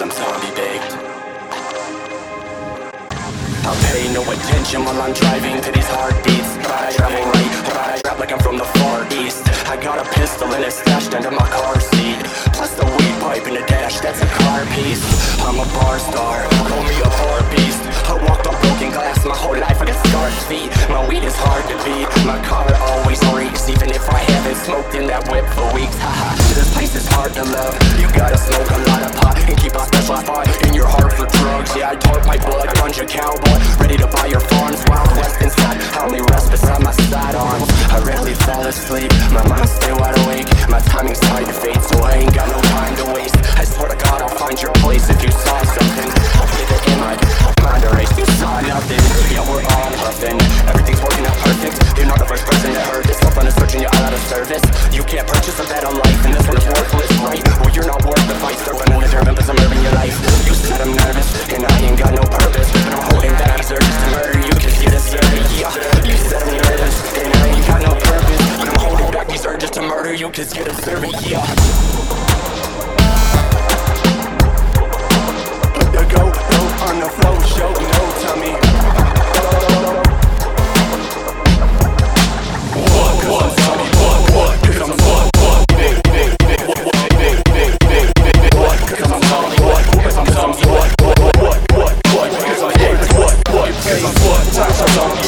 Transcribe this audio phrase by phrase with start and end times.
[0.00, 1.07] I'm zombie baked.
[3.68, 6.56] I'll pay no attention while I'm driving to these heartbeats.
[6.64, 9.44] But I travel right, but I rap like I'm from the far east.
[9.68, 12.16] I got a pistol and it's stashed under my car seat.
[12.56, 15.04] Plus the weed pipe in the dash, that's a car piece.
[15.44, 17.84] I'm a bar star, call me a bar beast.
[18.08, 20.72] I walked on broken glass my whole life, I got scarred feet.
[20.88, 22.64] My weed is hard to beat, my car
[22.96, 23.68] always reeks.
[23.68, 26.32] Even if I haven't smoked in that whip for weeks, haha.
[26.56, 27.76] this place is hard to love.
[28.00, 30.48] You gotta smoke a lot of pot and keep a special spot
[31.76, 34.82] Yeah, I torque my blood, bunch of cowboy, ready to buy your farms.
[34.88, 35.10] Wild
[56.46, 58.58] Well, you're not worth the fight.
[59.48, 60.12] I'm urban your life.
[60.46, 62.70] You said I'm nervous, and I ain't got no purpose.
[62.70, 66.04] But I'm holding back these urges to murder you, cause you deserve it, yeah.
[66.04, 68.58] You said I'm nervous, and I ain't got no purpose.
[68.58, 71.97] But I'm holding back these urges to murder you, cause you deserve it, yeah.
[94.96, 95.27] 멈춰